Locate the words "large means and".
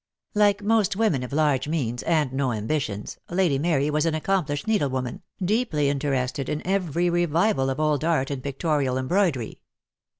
1.31-2.33